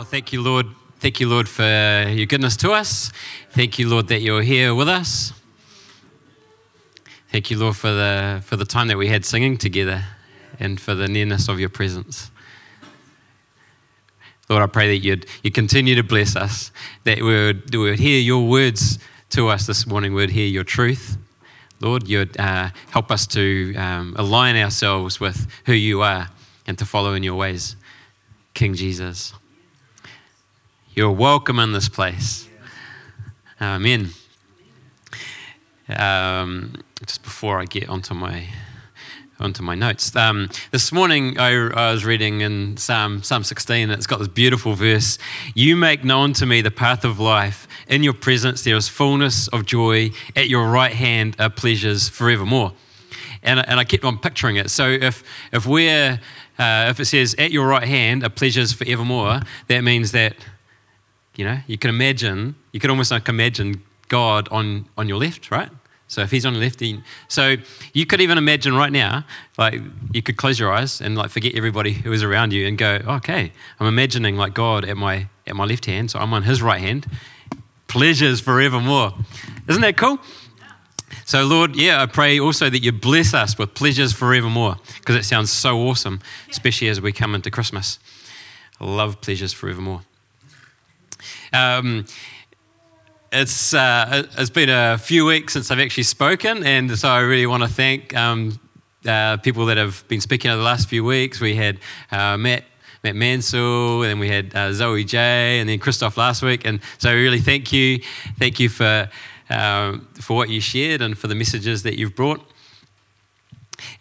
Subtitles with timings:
[0.00, 0.66] Well, thank you, Lord.
[0.98, 1.62] Thank you, Lord, for
[2.08, 3.12] your goodness to us.
[3.50, 5.34] Thank you, Lord, that you're here with us.
[7.30, 10.02] Thank you, Lord, for the, for the time that we had singing together
[10.58, 12.30] and for the nearness of your presence.
[14.48, 16.72] Lord, I pray that you'd you continue to bless us,
[17.04, 18.98] that we would, we would hear your words
[19.30, 21.18] to us this morning, we would hear your truth.
[21.78, 26.30] Lord, you'd uh, help us to um, align ourselves with who you are
[26.66, 27.76] and to follow in your ways,
[28.54, 29.34] King Jesus.
[30.92, 32.48] You're welcome in this place.
[33.60, 34.10] Amen.
[35.88, 36.74] Um,
[37.06, 38.48] just before I get onto my
[39.38, 40.14] onto my notes.
[40.16, 44.28] Um, this morning I, I, was reading in Psalm, Psalm 16, and it's got this
[44.28, 45.16] beautiful verse
[45.54, 47.68] You make known to me the path of life.
[47.86, 50.10] In your presence there is fullness of joy.
[50.34, 52.72] At your right hand are pleasures forevermore.
[53.44, 54.70] And, and I kept on picturing it.
[54.70, 55.22] So if,
[55.52, 56.20] if we're,
[56.58, 60.34] uh, if it says, At your right hand are pleasures forevermore, that means that,
[61.40, 65.50] you know, you can imagine, you can almost like imagine God on, on your left,
[65.50, 65.70] right?
[66.06, 66.82] So if he's on the left,
[67.28, 67.56] so
[67.94, 69.24] you could even imagine right now,
[69.56, 69.80] like
[70.12, 73.00] you could close your eyes and like forget everybody who is around you and go,
[73.16, 76.60] okay, I'm imagining like God at my at my left hand, so I'm on His
[76.60, 77.06] right hand.
[77.86, 79.14] Pleasures forevermore.
[79.66, 80.18] Isn't that cool?
[81.24, 85.24] So Lord, yeah, I pray also that you bless us with pleasures forevermore because it
[85.24, 87.98] sounds so awesome, especially as we come into Christmas.
[88.78, 90.02] Love pleasures forevermore.
[91.52, 92.06] Um,
[93.32, 97.46] it's, uh, it's been a few weeks since I've actually spoken, and so I really
[97.46, 98.58] want to thank um,
[99.06, 101.40] uh, people that have been speaking over the last few weeks.
[101.40, 101.78] We had
[102.10, 102.64] uh, Matt.
[103.02, 106.66] Matt Mansell, and then we had uh, Zoe J, and then Christoph last week.
[106.66, 108.00] And so, really, thank you,
[108.38, 109.08] thank you for
[109.48, 112.40] um, for what you shared and for the messages that you've brought.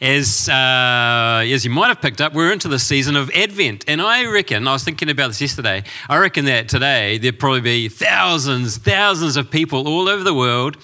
[0.02, 3.86] As, uh, as you might have picked up, we're into the season of Advent.
[3.88, 7.62] And I reckon, I was thinking about this yesterday, I reckon that today there'd probably
[7.62, 10.78] be thousands, thousands of people all over the world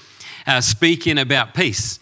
[0.47, 1.99] uh, speaking about peace.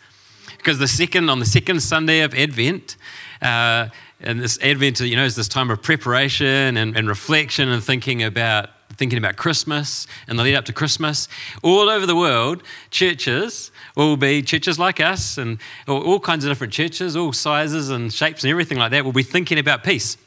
[0.57, 2.95] Because the second, on the second Sunday of Advent,
[3.41, 3.89] uh,
[4.21, 8.23] and this Advent, you know, is this time of preparation and, and reflection and thinking
[8.23, 11.27] about thinking about Christmas and the lead up to Christmas.
[11.63, 16.73] All over the world, churches will be churches like us and all kinds of different
[16.73, 20.17] churches, all sizes and shapes and everything like that, will be thinking about peace.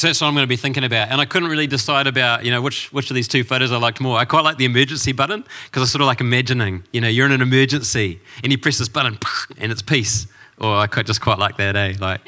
[0.00, 1.10] So that's what I'm going to be thinking about.
[1.10, 3.76] And I couldn't really decide about, you know, which, which of these two photos I
[3.76, 4.18] liked more.
[4.18, 7.26] I quite like the emergency button because I sort of like imagining, you know, you're
[7.26, 9.18] in an emergency and you press this button
[9.58, 10.26] and it's peace.
[10.58, 11.94] Or I just quite like that, eh?
[12.00, 12.20] Like,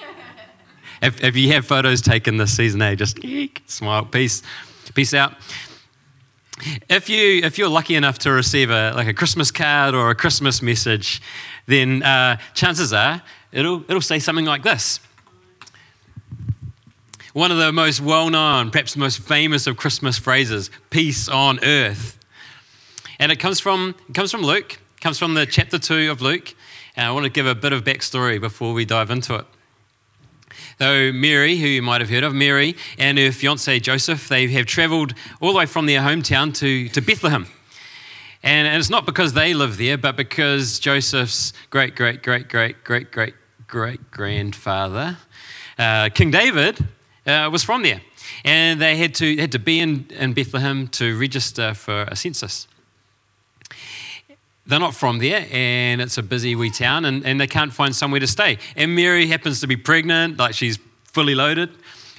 [1.02, 3.18] if, if you have photos taken this season, eh, just
[3.66, 4.42] smile, peace,
[4.94, 5.32] peace out.
[6.88, 10.14] If, you, if you're lucky enough to receive a, like a Christmas card or a
[10.14, 11.22] Christmas message,
[11.66, 15.00] then uh, chances are it'll, it'll say something like this.
[17.32, 21.62] One of the most well known, perhaps the most famous of Christmas phrases, peace on
[21.64, 22.18] earth.
[23.18, 26.54] And it comes from, it comes from Luke, comes from the chapter 2 of Luke.
[26.96, 29.46] And I want to give a bit of backstory before we dive into it.
[30.78, 34.66] So, Mary, who you might have heard of, Mary and her fiance Joseph, they have
[34.66, 37.46] traveled all the way from their hometown to, to Bethlehem.
[38.42, 42.82] And, and it's not because they live there, but because Joseph's great, great, great, great,
[42.84, 43.34] great, great,
[43.68, 45.18] great grandfather,
[45.78, 46.84] uh, King David,
[47.26, 48.00] uh, was from there.
[48.44, 52.66] And they had to, had to be in, in Bethlehem to register for a census
[54.66, 57.94] they're not from there and it's a busy wee town and, and they can't find
[57.94, 58.58] somewhere to stay.
[58.76, 61.70] And Mary happens to be pregnant, like she's fully loaded.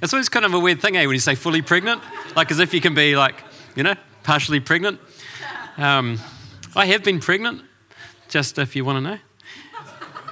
[0.02, 2.02] It's always kind of a weird thing, eh, when you say fully pregnant,
[2.36, 3.36] like as if you can be like,
[3.76, 5.00] you know, partially pregnant.
[5.78, 6.20] Um,
[6.76, 7.62] I have been pregnant,
[8.28, 9.18] just if you want to know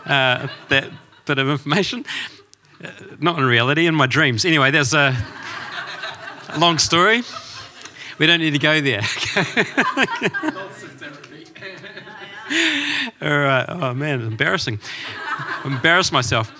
[0.06, 0.90] uh, that
[1.26, 2.06] bit of information.
[2.84, 2.90] Uh,
[3.20, 4.44] not in reality, in my dreams.
[4.44, 5.16] Anyway, there's a
[6.58, 7.22] long story.
[8.18, 9.02] We don't need to go there.
[13.22, 13.66] All right.
[13.68, 14.80] Oh, man, embarrassing.
[15.66, 16.52] Embarrass myself.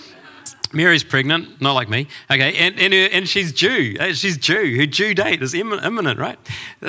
[0.72, 2.08] Mary's pregnant, not like me.
[2.30, 3.96] Okay, and, and, and she's due.
[4.00, 4.78] Uh, she's due.
[4.78, 6.38] Her due date is imminent, right?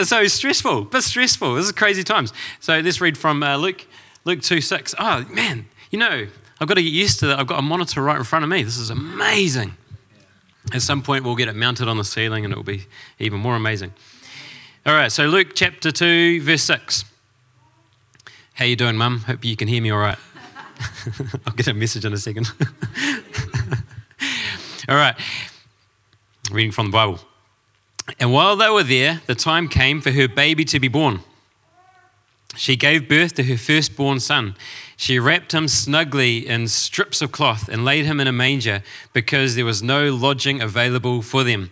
[0.03, 1.55] So stressful, but stressful.
[1.55, 2.31] This is crazy times.
[2.61, 3.85] So let's read from uh, Luke,
[4.23, 4.95] Luke 2 6.
[4.97, 6.27] Oh, man, you know,
[6.61, 7.39] I've got to get used to that.
[7.39, 8.63] I've got a monitor right in front of me.
[8.63, 9.75] This is amazing.
[10.73, 12.85] At some point, we'll get it mounted on the ceiling and it will be
[13.19, 13.93] even more amazing.
[14.85, 17.05] All right, so Luke chapter 2, verse 6.
[18.55, 19.21] How you doing, Mum?
[19.21, 20.17] Hope you can hear me all right.
[21.47, 22.51] I'll get a message in a second.
[24.87, 25.15] all right.
[26.51, 27.19] Reading from the Bible.
[28.19, 31.21] And while they were there, the time came for her baby to be born.
[32.55, 34.55] She gave birth to her firstborn son.
[34.97, 38.83] She wrapped him snugly in strips of cloth and laid him in a manger
[39.13, 41.71] because there was no lodging available for them.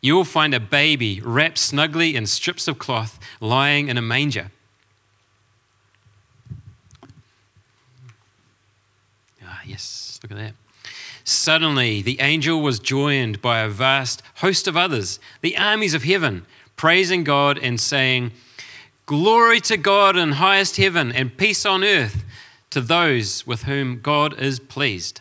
[0.00, 4.50] You will find a baby wrapped snugly in strips of cloth lying in a manger.
[9.44, 10.54] Ah, yes, look at that.
[11.24, 16.46] Suddenly, the angel was joined by a vast host of others, the armies of heaven,
[16.76, 18.32] praising God and saying,
[19.04, 22.24] Glory to God in highest heaven and peace on earth
[22.70, 25.20] to those with whom God is pleased.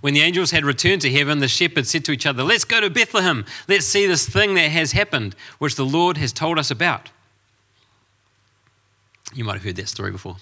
[0.00, 2.80] When the angels had returned to heaven, the shepherds said to each other, Let's go
[2.80, 3.44] to Bethlehem.
[3.68, 7.10] Let's see this thing that has happened, which the Lord has told us about.
[9.34, 10.36] You might have heard that story before.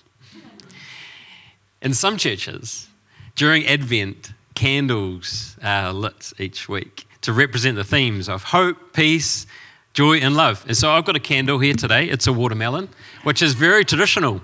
[1.82, 2.88] In some churches,
[3.36, 9.46] during Advent, candles are lit each week to represent the themes of hope, peace,
[9.92, 10.64] joy, and love.
[10.66, 12.06] And so I've got a candle here today.
[12.06, 12.88] It's a watermelon,
[13.22, 14.40] which is very traditional.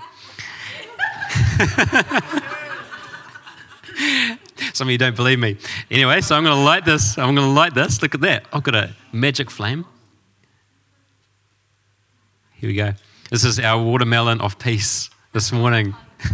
[4.80, 5.58] Some of you don't believe me.
[5.90, 7.18] Anyway, so I'm going to light this.
[7.18, 8.00] I'm going to light this.
[8.00, 8.46] Look at that.
[8.50, 9.84] I've got a magic flame.
[12.54, 12.94] Here we go.
[13.28, 15.94] This is our watermelon of peace this morning.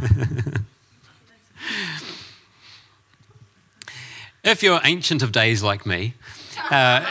[4.44, 6.14] if you're ancient of days like me,
[6.70, 7.04] uh,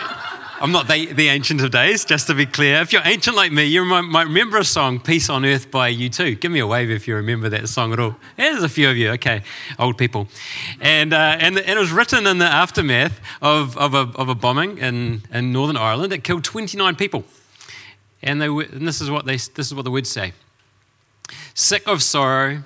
[0.62, 2.80] I'm not the, the, ancient of days, just to be clear.
[2.80, 6.40] If you're ancient like me, you might, remember a song, Peace on Earth by U2.
[6.40, 8.16] Give me a wave if you remember that song at all.
[8.38, 9.44] There's a few of you, okay,
[9.78, 10.30] old people.
[10.80, 14.36] And, uh, and, and, it was written in the aftermath of, of, a, of a
[14.36, 17.26] bombing in, in Northern Ireland that killed 29 people.
[18.24, 20.32] And, they, and this, is what they, this is what the words say
[21.54, 22.64] Sick of sorrow,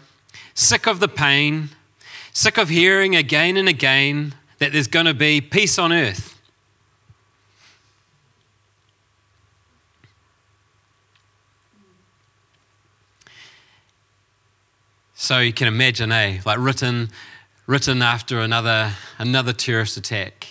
[0.53, 1.69] sick of the pain,
[2.33, 6.29] sick of hearing again and again that there's going to be peace on earth
[15.30, 17.12] So you can imagine, eh, like written,
[17.68, 20.48] written after another, another terrorist attack.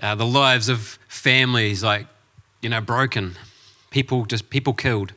[0.00, 2.06] Uh, the lives of families, like,
[2.62, 3.34] you know, broken.
[3.90, 5.12] People just, people killed.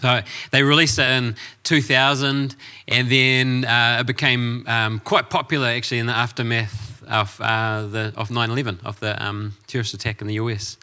[0.00, 2.56] So they released it in 2000,
[2.88, 8.14] and then uh, it became um, quite popular actually in the aftermath of, uh, the,
[8.16, 10.78] of 9 11, of the um, terrorist attack in the US.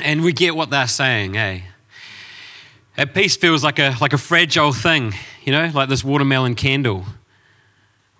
[0.00, 1.60] And we get what they're saying, eh?
[2.98, 5.14] That peace feels like a, like a fragile thing,
[5.44, 7.04] you know, like this watermelon candle.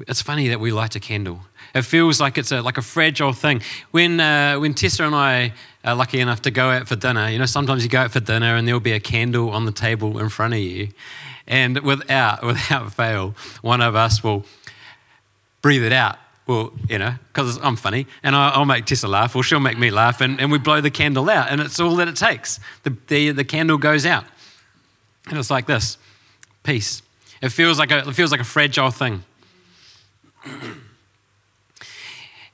[0.07, 1.41] It's funny that we light a candle.
[1.75, 3.61] It feels like it's a, like a fragile thing.
[3.91, 5.53] When, uh, when Tessa and I
[5.85, 8.21] are lucky enough to go out for dinner, you know, sometimes you go out for
[8.21, 10.91] dinner and there'll be a candle on the table in front of you.
[11.49, 14.45] And without, without fail, one of us will
[15.61, 16.19] breathe it out.
[16.47, 19.91] Well, you know, because I'm funny and I'll make Tessa laugh or she'll make me
[19.91, 22.61] laugh and, and we blow the candle out and it's all that it takes.
[22.85, 24.25] The, the, the candle goes out.
[25.29, 25.99] And it's like this
[26.63, 27.03] peace.
[27.41, 29.23] It feels like a, it feels like a fragile thing.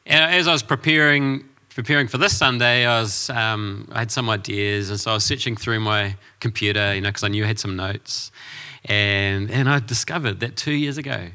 [0.06, 4.90] as I was preparing, preparing for this Sunday, I, was, um, I had some ideas,
[4.90, 7.58] and so I was searching through my computer, you know, because I knew I had
[7.58, 8.30] some notes.
[8.84, 11.28] And, and I discovered that two years ago,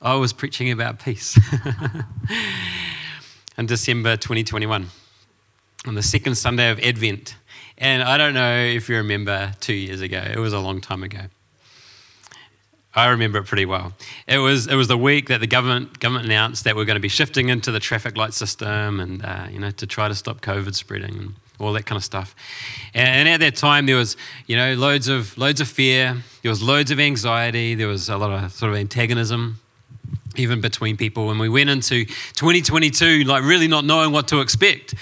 [0.00, 1.38] I was preaching about peace
[3.58, 4.86] in December 2021,
[5.86, 7.36] on the second Sunday of Advent.
[7.78, 11.02] And I don't know if you remember two years ago, it was a long time
[11.02, 11.20] ago.
[12.94, 13.92] I remember it pretty well.
[14.26, 17.00] It was, it was the week that the government, government announced that we're going to
[17.00, 20.40] be shifting into the traffic light system and, uh, you know, to try to stop
[20.40, 22.34] COVID spreading and all that kind of stuff.
[22.94, 24.16] And, and at that time, there was,
[24.46, 26.16] you know, loads of, loads of fear.
[26.40, 27.74] There was loads of anxiety.
[27.74, 29.60] There was a lot of sort of antagonism
[30.36, 31.30] even between people.
[31.30, 34.94] And we went into 2022, like really not knowing what to expect.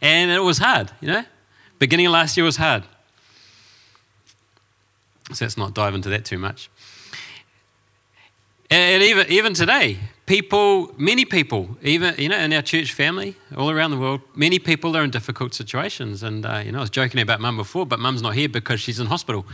[0.00, 1.24] And it was hard, you know?
[1.82, 2.84] Beginning of last year was hard.
[5.32, 6.70] So let's not dive into that too much.
[8.70, 13.68] And even, even today, people, many people, even you know, in our church family, all
[13.68, 16.22] around the world, many people are in difficult situations.
[16.22, 18.78] And uh, you know, I was joking about mum before, but mum's not here because
[18.78, 19.44] she's in hospital,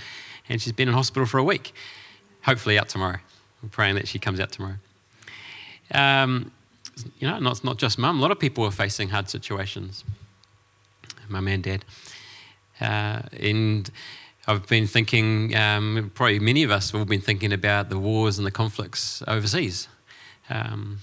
[0.50, 1.72] and she's been in hospital for a week.
[2.42, 3.20] Hopefully, out tomorrow.
[3.62, 4.76] We're praying that she comes out tomorrow.
[5.94, 6.52] Um,
[7.20, 8.18] you know, not, not just mum.
[8.18, 10.04] A lot of people are facing hard situations.
[11.30, 11.86] Mum and dad.
[12.80, 13.90] Uh, and
[14.46, 18.38] I've been thinking, um, probably many of us have all been thinking about the wars
[18.38, 19.88] and the conflicts overseas.
[20.48, 21.00] Um,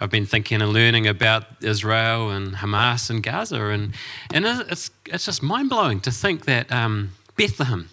[0.00, 3.94] I've been thinking and learning about Israel and Hamas and Gaza, and,
[4.34, 7.88] and it's, it's just mind blowing to think that um, Bethlehem,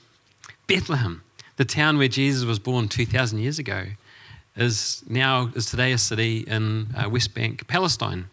[0.66, 1.22] Bethlehem,
[1.58, 3.86] the town where Jesus was born 2,000 years ago,
[4.56, 8.30] is now is today a city in uh, West Bank, Palestine.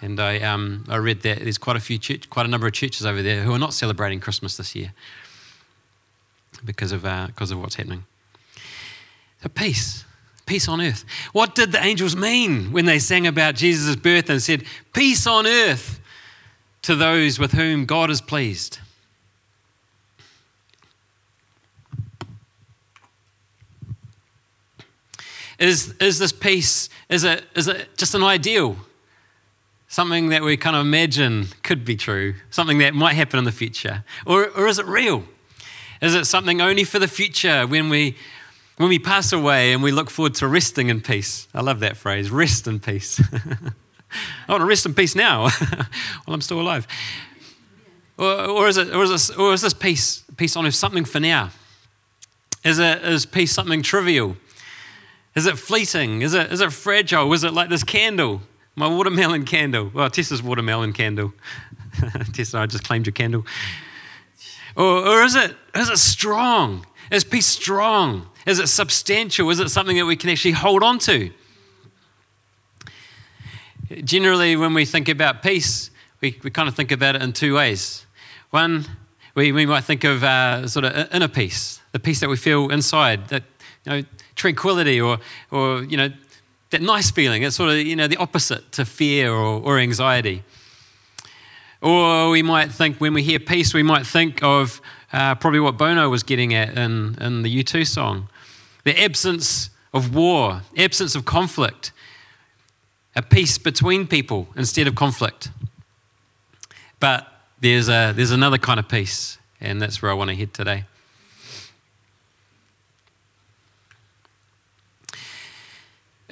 [0.00, 2.72] And I, um, I read that there's quite a few church, quite a number of
[2.72, 4.92] churches over there who are not celebrating Christmas this year
[6.64, 8.04] because of, uh, because of what's happening.
[9.42, 10.04] So peace,
[10.46, 11.04] peace on earth.
[11.32, 15.46] What did the angels mean when they sang about Jesus' birth and said, peace on
[15.46, 16.00] earth
[16.82, 18.78] to those with whom God is pleased?
[25.58, 28.76] Is, is this peace, is it, is it just an ideal?
[29.94, 33.52] Something that we kind of imagine could be true, something that might happen in the
[33.52, 34.02] future?
[34.26, 35.22] Or, or is it real?
[36.02, 38.16] Is it something only for the future when we,
[38.76, 41.46] when we pass away and we look forward to resting in peace?
[41.54, 43.22] I love that phrase, rest in peace.
[44.48, 45.42] I want to rest in peace now
[46.24, 46.88] while I'm still alive.
[48.18, 51.04] Or, or, is it, or, is this, or is this peace, peace on earth something
[51.04, 51.50] for now?
[52.64, 54.36] Is, it, is peace something trivial?
[55.36, 56.22] Is it fleeting?
[56.22, 57.32] Is it, is it fragile?
[57.32, 58.42] Is it like this candle?
[58.76, 59.90] My watermelon candle.
[59.94, 61.32] Well, Tessa's watermelon candle.
[62.32, 63.46] Tessa, I just claimed your candle.
[64.76, 66.84] Or, or is, it, is it strong?
[67.10, 68.26] Is peace strong?
[68.46, 69.48] Is it substantial?
[69.50, 71.30] Is it something that we can actually hold on to?
[74.02, 75.90] Generally, when we think about peace,
[76.20, 78.06] we, we kind of think about it in two ways.
[78.50, 78.86] One,
[79.34, 82.70] we, we might think of uh, sort of inner peace, the peace that we feel
[82.70, 83.44] inside, that
[83.84, 84.02] you know,
[84.34, 85.18] tranquility or,
[85.50, 86.08] or you know,
[86.74, 87.44] that nice feeling.
[87.44, 90.42] It's sort of, you know, the opposite to fear or, or anxiety.
[91.80, 94.80] Or we might think, when we hear peace, we might think of
[95.12, 98.28] uh, probably what Bono was getting at in, in the U2 song
[98.82, 101.90] the absence of war, absence of conflict,
[103.16, 105.50] a peace between people instead of conflict.
[107.00, 107.26] But
[107.60, 110.84] there's, a, there's another kind of peace, and that's where I want to head today.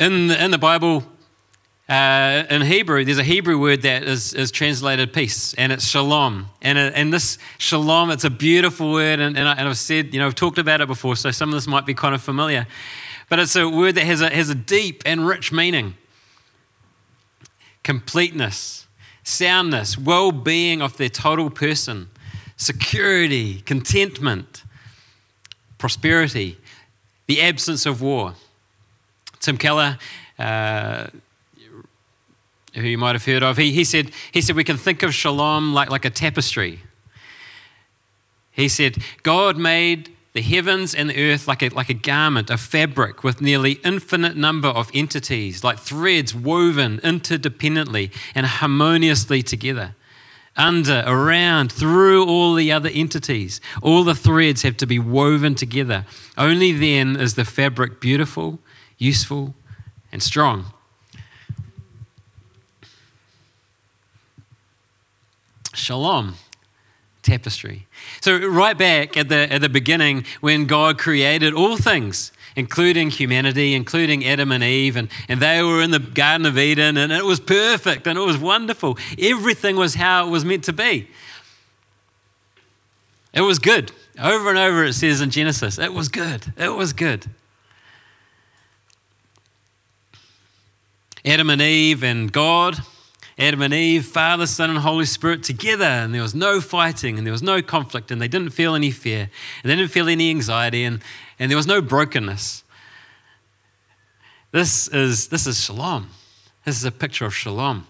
[0.03, 1.05] In the, in the Bible,
[1.89, 6.49] uh, in Hebrew, there's a Hebrew word that is, is translated peace, and it's shalom.
[6.61, 10.19] And, it, and this shalom, it's a beautiful word, and, and, I, I've said, you
[10.19, 12.67] know, I've talked about it before, so some of this might be kind of familiar.
[13.29, 15.95] But it's a word that has a, has a deep and rich meaning
[17.85, 18.89] completeness,
[19.23, 22.11] soundness, well being of their total person,
[22.57, 24.65] security, contentment,
[25.79, 26.59] prosperity,
[27.29, 28.35] the absence of war.
[29.43, 29.99] Tim Keller,
[30.39, 31.09] uh,
[32.75, 35.13] who you might have heard of, he, he, said, he said we can think of
[35.13, 36.81] shalom like, like a tapestry.
[38.53, 42.57] He said, God made the heavens and the earth like a, like a garment, a
[42.57, 49.97] fabric with nearly infinite number of entities, like threads woven interdependently and harmoniously together.
[50.55, 53.61] Under, around, through all the other entities.
[53.81, 56.05] All the threads have to be woven together.
[56.37, 58.61] Only then is the fabric beautiful
[59.03, 59.55] useful,
[60.13, 60.67] and strong.
[65.75, 66.35] Shalom,
[67.23, 67.87] tapestry.
[68.21, 73.75] So, right back at the, at the beginning, when God created all things, including humanity,
[73.75, 77.25] including Adam and Eve, and, and they were in the Garden of Eden, and it
[77.25, 78.99] was perfect and it was wonderful.
[79.19, 81.09] Everything was how it was meant to be.
[83.33, 83.93] It was good.
[84.23, 86.53] Over and over it says in Genesis, it was good.
[86.59, 87.27] It was good.
[91.25, 92.79] Adam and Eve and God,
[93.39, 97.27] Adam and Eve, Father, Son, and Holy Spirit together, and there was no fighting, and
[97.27, 99.31] there was no conflict, and they didn't feel any fear,
[99.63, 101.01] and they didn't feel any anxiety, and,
[101.39, 102.65] and there was no brokenness.
[104.51, 106.11] This is, this is shalom.
[106.65, 107.87] This is a picture of shalom.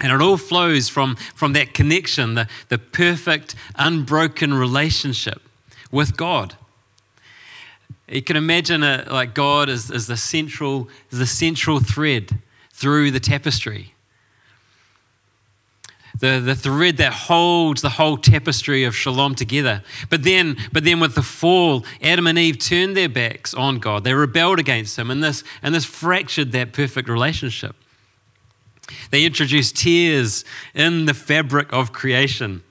[0.00, 5.42] And it all flows from, from that connection, the, the perfect, unbroken relationship
[5.90, 6.56] with God.
[8.08, 12.38] You can imagine it like God is, is the central, is the central thread
[12.70, 13.94] through the tapestry.
[16.20, 19.82] The, the thread that holds the whole tapestry of shalom together.
[20.10, 24.04] But then, but then with the fall, Adam and Eve turned their backs on God.
[24.04, 27.74] They rebelled against him, and this, and this fractured that perfect relationship.
[29.10, 30.44] They introduced tears
[30.74, 32.62] in the fabric of creation.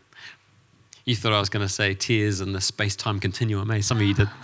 [1.06, 3.82] You thought I was going to say tears in the space time continuum, eh?
[3.82, 4.30] Some of you did.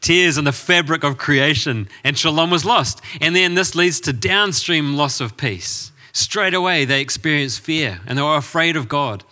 [0.00, 3.02] tears in the fabric of creation, and shalom was lost.
[3.20, 5.92] And then this leads to downstream loss of peace.
[6.12, 9.22] straight away they experienced fear and they were afraid of God.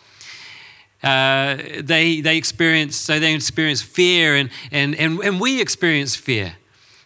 [1.03, 6.57] Uh, they, they experience, so they experience fear, and, and, and, and we experience fear.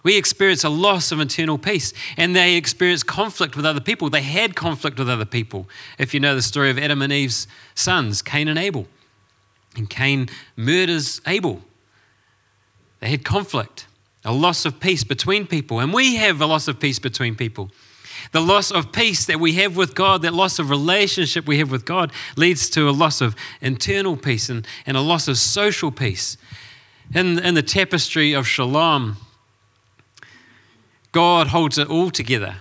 [0.02, 4.11] We experience a loss of internal peace, and they experience conflict with other people.
[4.11, 5.69] They had conflict with other people.
[5.99, 8.87] If you know the story of Adam and Eve's sons, Cain and Abel,
[9.76, 11.62] and Cain murders Abel.
[13.00, 13.87] They had conflict,
[14.25, 17.71] a loss of peace between people, and we have a loss of peace between people.
[18.33, 21.71] The loss of peace that we have with God, that loss of relationship we have
[21.71, 25.93] with God, leads to a loss of internal peace and, and a loss of social
[25.93, 26.37] peace.
[27.14, 29.17] In, in the tapestry of shalom,
[31.12, 32.57] God holds it all together.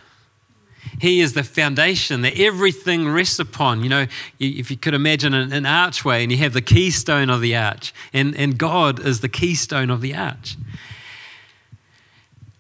[1.00, 3.84] He is the foundation that everything rests upon.
[3.84, 4.06] You know,
[4.40, 8.36] if you could imagine an, archway and you have the keystone of the arch, and,
[8.36, 10.58] and God is the keystone of the arch.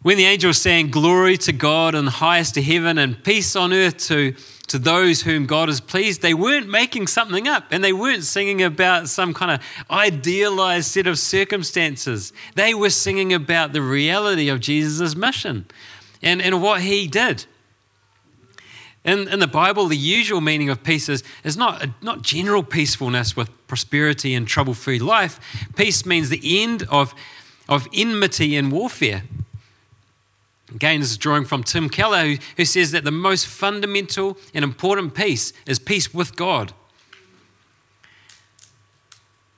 [0.03, 3.74] When the angels sang, Glory to God in the highest to heaven and peace on
[3.74, 4.36] earth to,
[4.67, 8.62] to those whom God is pleased, they weren't making something up and they weren't singing
[8.62, 12.33] about some kind of idealized set of circumstances.
[12.55, 15.65] They were singing about the reality of Jesus' mission
[16.21, 17.45] and, and what he did.
[19.05, 23.38] In, in the Bible, the usual meaning of peace is, is not, not general peacefulness
[23.38, 25.39] with prosperity and trouble free life.
[25.77, 27.15] Peace means the end of,
[27.69, 29.24] of enmity and warfare.
[30.74, 34.63] Again, this is drawing from Tim Keller, who, who says that the most fundamental and
[34.63, 36.74] important peace is peace with God.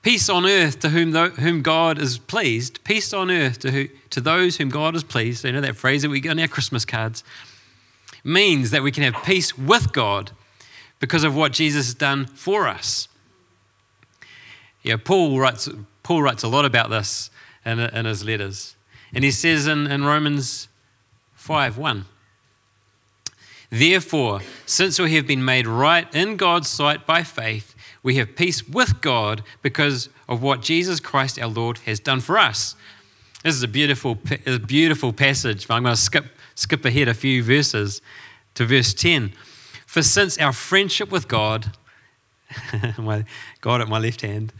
[0.01, 2.83] Peace on earth to whom, whom God is pleased.
[2.83, 5.43] Peace on earth to, who, to those whom God is pleased.
[5.43, 7.23] You know that phrase that we get on our Christmas cards.
[8.23, 10.31] Means that we can have peace with God
[10.99, 13.07] because of what Jesus has done for us.
[14.83, 15.67] Yeah, Paul writes,
[16.03, 17.29] Paul writes a lot about this
[17.65, 18.75] in, in his letters.
[19.13, 20.68] And he says in, in Romans
[21.49, 22.05] 5 1.
[23.71, 28.69] Therefore, since we have been made right in God's sight by faith, we have peace
[28.69, 32.75] with God because of what Jesus Christ our Lord has done for us.
[33.43, 37.15] This is a beautiful, a beautiful passage, but I'm going to skip, skip ahead a
[37.15, 37.99] few verses
[38.53, 39.33] to verse 10.
[39.87, 41.75] For since our friendship with God,
[43.61, 44.53] God at my left hand,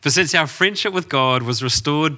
[0.00, 2.16] for since our friendship with God was restored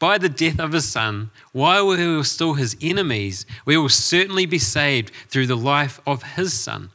[0.00, 4.46] by the death of his son, while we were still his enemies, we will certainly
[4.46, 6.90] be saved through the life of his son.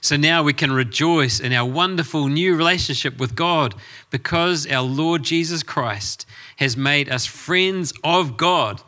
[0.00, 3.76] So now we can rejoice in our wonderful new relationship with God
[4.10, 8.82] because our Lord Jesus Christ has made us friends of God.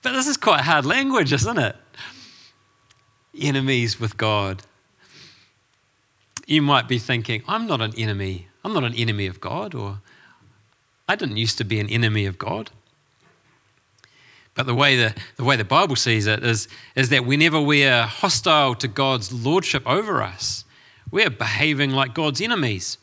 [0.00, 1.76] But this is quite hard language, isn't it?
[3.38, 4.62] Enemies with God.
[6.46, 8.48] You might be thinking, I'm not an enemy.
[8.64, 10.00] I'm not an enemy of God, or
[11.08, 12.70] I didn't used to be an enemy of God.
[14.54, 17.84] But the way the, the way the Bible sees it is, is that whenever we
[17.84, 20.64] are hostile to God's lordship over us,
[21.10, 22.98] we're behaving like God's enemies.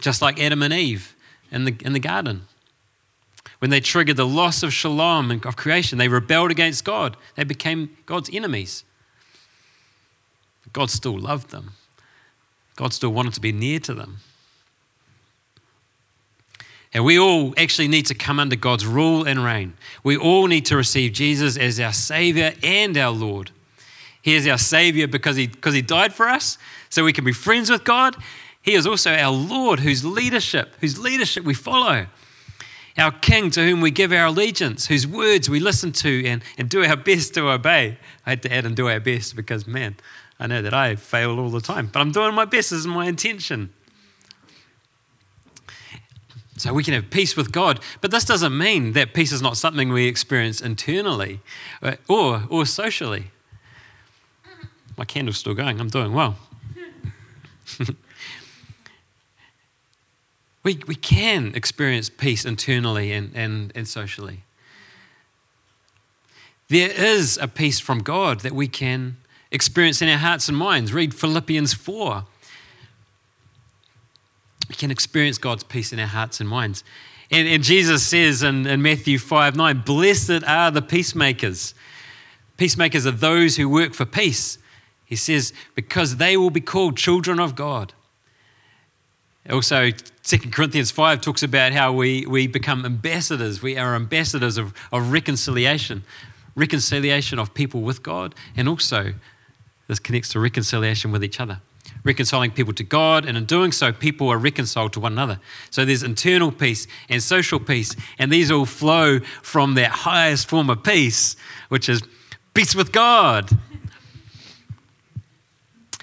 [0.00, 1.14] Just like Adam and Eve
[1.50, 2.42] in the, in the garden.
[3.58, 7.16] When they triggered the loss of shalom and of creation, they rebelled against God.
[7.34, 8.84] They became God's enemies.
[10.72, 11.72] God still loved them.
[12.76, 14.18] God still wanted to be near to them.
[16.94, 19.74] And we all actually need to come under God's rule and reign.
[20.04, 23.50] We all need to receive Jesus as our Savior and our Lord.
[24.22, 26.56] He is our Savior because he, because he died for us,
[26.88, 28.16] so we can be friends with God.
[28.62, 32.06] He is also our Lord, whose leadership, whose leadership we follow.
[32.96, 36.70] Our King to whom we give our allegiance, whose words we listen to and, and
[36.70, 37.98] do our best to obey.
[38.24, 39.96] I had to add and do our best because, man,
[40.38, 42.70] I know that I fail all the time, but I'm doing my best.
[42.70, 43.72] This is my intention.
[46.64, 47.78] So we can have peace with God.
[48.00, 51.40] But this doesn't mean that peace is not something we experience internally
[51.82, 53.24] uh, or, or socially.
[54.96, 55.78] My candle's still going.
[55.78, 56.38] I'm doing well.
[60.62, 64.44] we, we can experience peace internally and, and, and socially.
[66.70, 69.18] There is a peace from God that we can
[69.50, 70.94] experience in our hearts and minds.
[70.94, 72.24] Read Philippians 4
[74.68, 76.84] we can experience God's peace in our hearts and minds.
[77.30, 81.74] And, and Jesus says in, in Matthew 5 9, Blessed are the peacemakers.
[82.56, 84.58] Peacemakers are those who work for peace.
[85.04, 87.92] He says, because they will be called children of God.
[89.50, 89.90] Also,
[90.22, 93.60] 2 Corinthians 5 talks about how we, we become ambassadors.
[93.60, 96.04] We are ambassadors of, of reconciliation,
[96.54, 99.12] reconciliation of people with God, and also
[99.88, 101.60] this connects to reconciliation with each other
[102.04, 105.40] reconciling people to God, and in doing so, people are reconciled to one another.
[105.70, 110.70] So there's internal peace and social peace, and these all flow from that highest form
[110.70, 111.36] of peace,
[111.68, 112.02] which is
[112.52, 113.50] peace with God.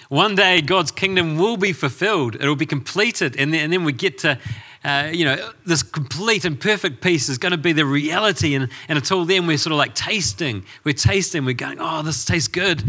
[0.10, 3.84] One day, God's kingdom will be fulfilled, it will be completed, and then, and then
[3.84, 4.38] we get to.
[4.84, 8.56] Uh, you know, this complete and perfect peace is going to be the reality.
[8.56, 10.66] And, and until then, we're sort of like tasting.
[10.84, 11.46] We're tasting.
[11.46, 12.84] We're going, oh, this tastes good.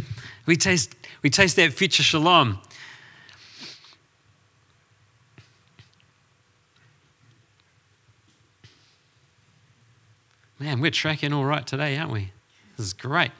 [0.46, 2.62] We taste, we taste that future shalom.
[10.62, 12.30] Man, we're tracking all right today, aren't we?
[12.76, 13.32] This is great.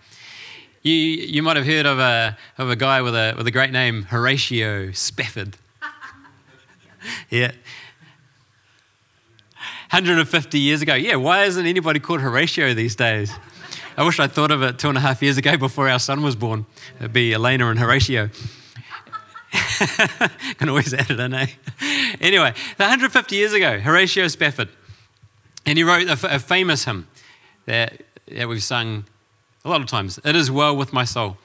[0.82, 3.70] You, you might have heard of a, of a guy with a, with a great
[3.70, 5.56] name, Horatio Spafford.
[7.30, 7.52] yeah.
[9.90, 10.96] 150 years ago.
[10.96, 13.32] Yeah, why isn't anybody called Horatio these days?
[13.96, 16.24] I wish I'd thought of it two and a half years ago before our son
[16.24, 16.66] was born.
[16.98, 18.30] It'd be Elena and Horatio.
[20.58, 21.46] Can always add it in, eh?
[22.20, 24.70] Anyway, 150 years ago, Horatio Spafford.
[25.64, 27.06] And he wrote a, a famous hymn
[27.66, 29.04] that, that we've sung
[29.64, 30.18] a lot of times.
[30.24, 31.36] It is well with my soul.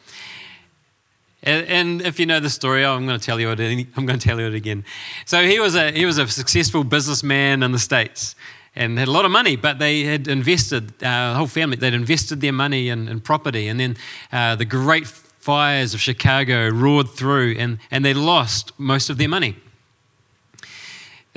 [1.43, 3.59] And, and if you know the story, I'm going to tell you it.
[3.95, 4.83] I'm going to tell you it again.
[5.25, 8.35] So he was a he was a successful businessman in the states
[8.75, 11.77] and had a lot of money, but they had invested uh, the whole family.
[11.77, 13.97] They'd invested their money in, in property, and then
[14.31, 19.29] uh, the great fires of Chicago roared through, and and they lost most of their
[19.29, 19.55] money.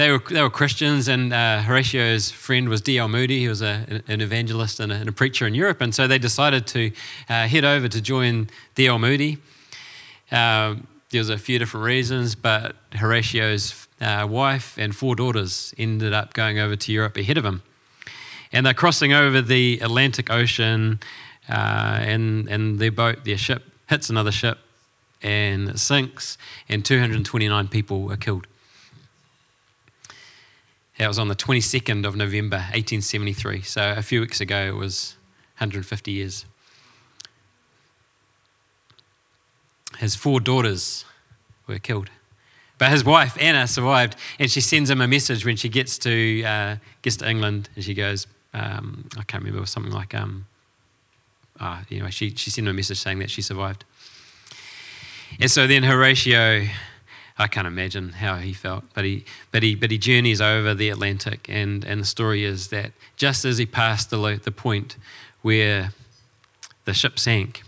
[0.01, 3.07] They were, they were Christians, and uh, Horatio's friend was D.L.
[3.07, 3.41] Moody.
[3.41, 5.83] He was a, an evangelist and a, and a, preacher in Europe.
[5.83, 6.91] And so they decided to
[7.29, 8.99] uh, head over to join D.L.
[8.99, 9.37] Moody.
[10.33, 10.77] Uh,
[11.11, 16.33] there was a few different reasons, but Horatio's uh, wife and four daughters ended up
[16.33, 17.63] going over to Europe ahead of him.
[18.55, 20.99] And they're crossing over the Atlantic Ocean,
[21.47, 24.61] uh, and, and their boat, their ship, hits another ship
[25.21, 26.39] and sinks,
[26.71, 28.47] and 229 people are killed.
[31.01, 33.63] That was on the 22nd of November, 1873.
[33.63, 35.17] So a few weeks ago, it was
[35.57, 36.45] 150 years.
[39.97, 41.07] His four daughters
[41.67, 42.11] were killed.
[42.77, 46.43] But his wife, Anna, survived, and she sends him a message when she gets to,
[46.43, 50.15] uh, gets to England, and she goes, um, I can't remember, it was something like,
[50.15, 50.45] um,
[51.59, 53.87] uh, anyway, she, she sent him a message saying that she survived.
[55.41, 56.67] And so then Horatio
[57.41, 60.91] I can't imagine how he felt, but he, but he, but he journeys over the
[60.91, 64.99] Atlantic, and, and the story is that just as he passed the, the point
[65.41, 65.95] where
[66.85, 67.63] the ship sank,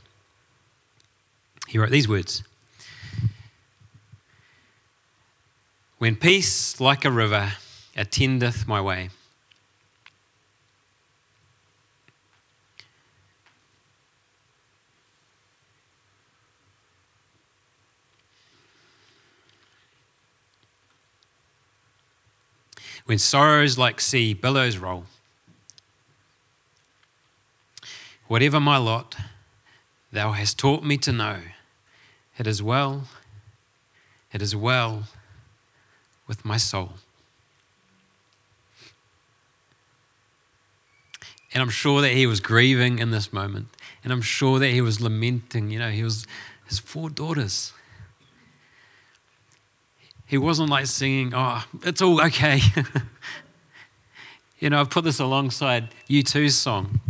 [1.69, 2.43] he wrote these words.
[5.97, 7.53] When peace like a river
[7.97, 9.09] attendeth my way,
[23.07, 25.05] when sorrows like sea billows roll.
[28.29, 29.17] Whatever my lot,
[30.13, 31.41] thou hast taught me to know,
[32.39, 33.05] it is well,
[34.33, 35.05] it is well
[36.27, 36.93] with my soul.
[41.55, 43.69] And I'm sure that he was grieving in this moment.
[44.03, 45.71] And I'm sure that he was lamenting.
[45.71, 46.27] You know, he was
[46.67, 47.73] his four daughters.
[50.33, 52.59] He wasn't like singing, oh, it's all okay.
[54.59, 57.01] you know, I've put this alongside U2's song.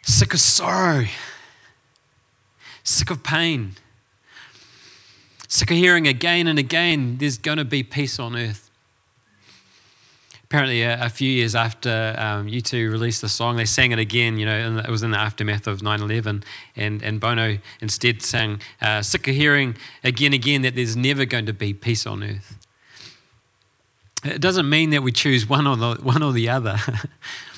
[0.00, 1.04] Sick of sorrow,
[2.82, 3.74] sick of pain,
[5.48, 8.65] sick of hearing again and again there's going to be peace on earth
[10.46, 14.38] apparently a, a, few years after um, U2 released the song, they sang it again,
[14.38, 16.44] you know, it was in the aftermath of 9-11.
[16.76, 21.46] And, and Bono instead sang, uh, sick of hearing again again that there's never going
[21.46, 22.56] to be peace on earth.
[24.24, 26.78] It doesn't mean that we choose one or the, one or the other.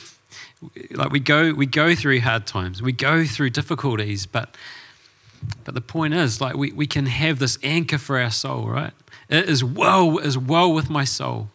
[0.90, 4.56] like we go, we go through hard times, we go through difficulties, but,
[5.64, 8.92] but the point is, like we, we can have this anchor for our soul, right?
[9.28, 11.50] It is well, is well with my soul.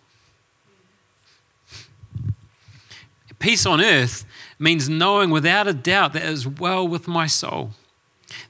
[3.44, 4.24] Peace on earth
[4.58, 7.72] means knowing without a doubt that it is well with my soul.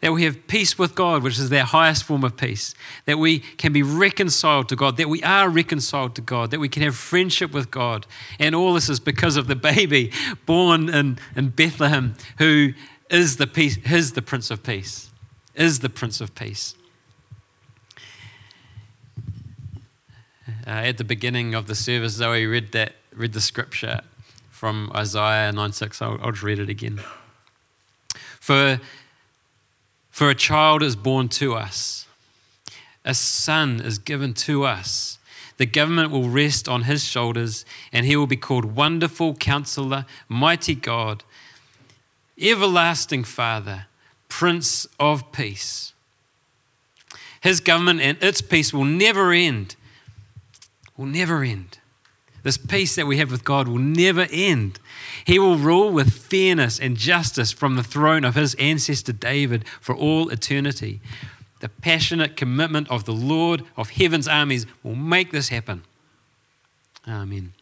[0.01, 2.75] That we have peace with God, which is their highest form of peace.
[3.06, 4.97] That we can be reconciled to God.
[4.97, 6.51] That we are reconciled to God.
[6.51, 8.06] That we can have friendship with God.
[8.38, 10.12] And all this is because of the baby
[10.45, 12.73] born in, in Bethlehem, who
[13.10, 15.10] is the peace, is the Prince of Peace.
[15.56, 16.75] Is the Prince of Peace.
[20.47, 24.01] Uh, at the beginning of the service, Zoe read that read the scripture
[24.63, 26.02] from Isaiah 9 6.
[26.02, 27.02] I'll, I'll just read it again.
[28.39, 28.80] For,
[30.10, 32.08] for a child is born to us,
[33.04, 35.19] a son is given to us.
[35.58, 40.76] The government will rest on his shoulders, and he will be called Wonderful Counselor, Mighty
[40.76, 41.26] God,
[42.41, 43.88] Everlasting Father,
[44.30, 45.91] Prince of Peace.
[47.41, 49.76] His government and its peace will never end.
[50.95, 51.80] Will never end.
[52.43, 54.79] This peace that we have with God will never end.
[55.25, 59.95] He will rule with fairness and justice from the throne of his ancestor David for
[59.95, 60.99] all eternity.
[61.62, 65.84] The passionate commitment of the Lord of heaven's armies will make this happen.
[67.08, 67.53] Amen.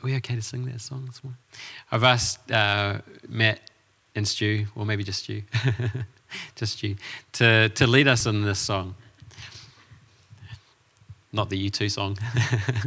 [0.00, 1.38] Are we okay to sing that song this morning?
[1.90, 3.60] I've asked uh, Matt
[4.18, 5.42] and Stu, or maybe just Stu,
[6.56, 6.96] just Stu,
[7.34, 8.94] to, to lead us in this song.
[11.32, 12.18] Not the U2 song,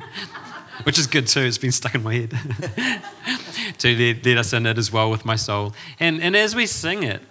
[0.84, 1.42] which is good too.
[1.42, 2.32] It's been stuck in my head.
[3.80, 5.74] to lead, lead us in it as well with my soul.
[6.00, 7.22] And, and as we sing it,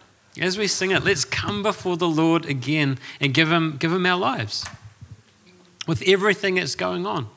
[0.40, 4.06] as we sing it, let's come before the Lord again and give him, give him
[4.06, 4.64] our lives
[5.86, 7.28] with everything that's going on.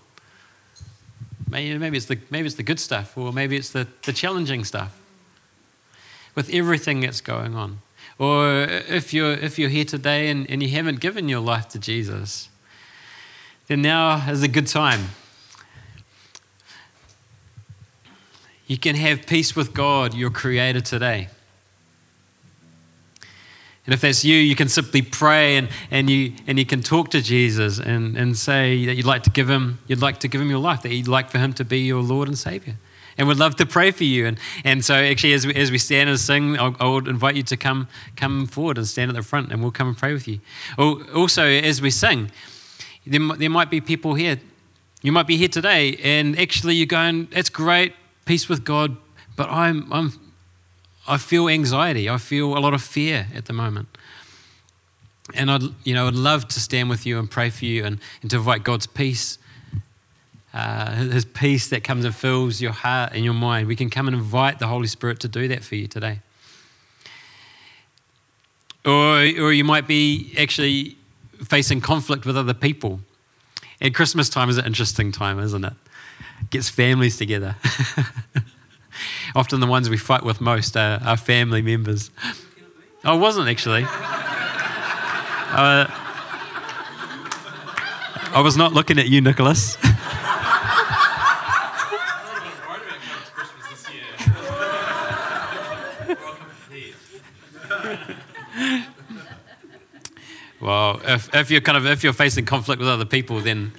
[1.49, 4.63] Maybe, maybe, it's the, maybe it's the good stuff, or maybe it's the, the challenging
[4.63, 5.02] stuff.
[6.35, 7.79] With everything that's going on.
[8.19, 11.79] Or if you're, if you're here today and, and you haven't given your life to
[11.79, 12.49] Jesus,
[13.67, 15.09] then now is a good time.
[18.67, 21.27] You can have peace with God, your Creator, today.
[23.85, 27.09] And if that's you, you can simply pray and, and, you, and you can talk
[27.11, 30.39] to Jesus and, and say that you'd like, to give him, you'd like to give
[30.39, 32.75] him your life, that you'd like for him to be your Lord and Savior.
[33.17, 34.25] And we'd love to pray for you.
[34.25, 37.35] And, and so, actually, as we, as we stand and sing, I, I would invite
[37.35, 40.13] you to come, come forward and stand at the front, and we'll come and pray
[40.13, 40.39] with you.
[40.77, 42.31] Also, as we sing,
[43.05, 44.39] there, there might be people here.
[45.01, 47.93] You might be here today, and actually, you're going, It's great,
[48.25, 48.97] peace with God,
[49.35, 50.13] but I'm, I'm
[51.07, 52.09] I feel anxiety.
[52.09, 53.89] I feel a lot of fear at the moment.
[55.33, 57.99] And I'd, you know, I'd love to stand with you and pray for you and,
[58.21, 59.37] and to invite God's peace,
[60.53, 63.67] uh, His peace that comes and fills your heart and your mind.
[63.67, 66.19] We can come and invite the Holy Spirit to do that for you today.
[68.85, 70.97] Or, or you might be actually
[71.43, 72.99] facing conflict with other people.
[73.81, 75.73] And Christmas time is an interesting time, isn't it?
[76.49, 77.55] Gets families together.
[79.35, 82.11] Often the ones we fight with most are, family members.
[83.03, 83.85] I wasn't actually.
[85.55, 85.87] Uh,
[88.35, 89.77] I was not looking at you, Nicholas.
[100.63, 103.73] well, if, if you're kind of if you're facing conflict with other people, then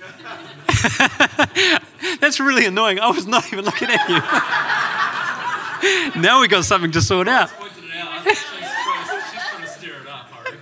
[2.21, 3.01] that's really annoying.
[3.01, 4.07] I was not even looking at
[6.15, 6.21] you.
[6.21, 7.49] now we got something to sort out.
[7.49, 10.59] She's trying to stir it up already.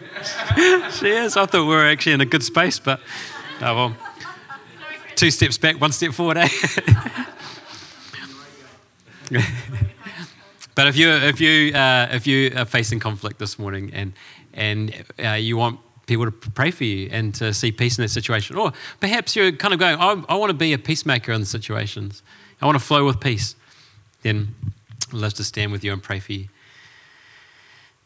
[0.99, 1.37] She is.
[1.37, 3.01] I thought we were actually in a good space, but
[3.61, 3.97] oh well.
[5.17, 6.49] Two steps back, one step forward, eh?
[10.75, 14.13] but if you if you uh, if you are facing conflict this morning and
[14.55, 18.09] and uh, you want people to pray for you and to see peace in that
[18.09, 21.41] situation, or perhaps you're kind of going, I, I want to be a peacemaker in
[21.41, 22.23] the situations.
[22.61, 23.57] I want to flow with peace.
[24.23, 24.55] Then
[25.09, 26.49] I'd love to stand with you and pray for you.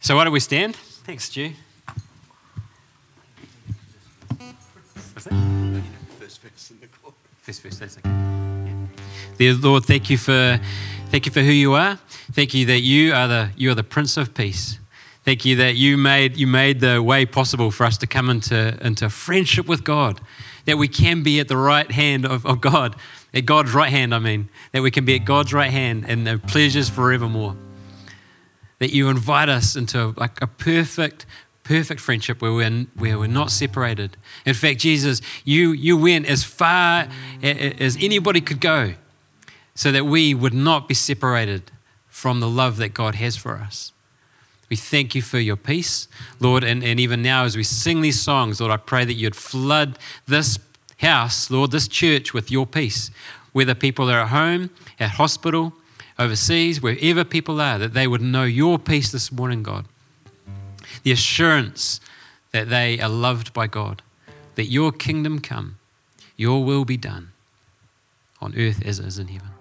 [0.01, 0.77] So, why don't we stand?
[0.77, 1.53] Thanks, Stu.
[6.19, 6.89] First verse in the
[7.43, 8.09] First verse, that's okay.
[8.09, 8.87] Yeah.
[9.39, 10.61] Dear Lord, thank you for
[11.11, 11.99] thank you for who you are.
[12.33, 14.79] Thank you that you are the you are the Prince of Peace.
[15.27, 18.79] Thank you that you made you made the way possible for us to come into,
[18.81, 20.21] into friendship with God.
[20.65, 22.97] That we can be at the right hand of, of God
[23.37, 26.27] at God's right hand, I mean, that we can be at God's right hand and
[26.27, 27.55] the pleasures forevermore.
[28.79, 31.27] That you invite us into like a perfect,
[31.62, 34.17] perfect friendship where we're, where we're not separated.
[34.47, 37.09] In fact, Jesus, you, you went as far
[37.43, 38.95] as anybody could go
[39.75, 41.71] so that we would not be separated
[42.09, 43.93] from the love that God has for us.
[44.69, 46.09] We thank you for your peace,
[46.41, 49.37] Lord, and, and even now as we sing these songs, Lord, I pray that you'd
[49.37, 50.59] flood this
[50.99, 53.11] house, Lord, this church with your peace,
[53.53, 55.73] whether people are at home, at hospital,
[56.19, 59.87] overseas, wherever people are, that they would know your peace this morning, God.
[61.03, 62.01] The assurance
[62.53, 64.03] that they are loved by God,
[64.57, 65.79] that your kingdom come,
[66.37, 67.33] your will be done
[68.41, 69.56] on earth as it is in heaven.